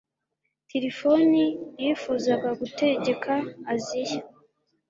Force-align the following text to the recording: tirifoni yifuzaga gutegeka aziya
tirifoni 0.67 1.43
yifuzaga 1.81 2.49
gutegeka 2.59 3.33
aziya 3.73 4.21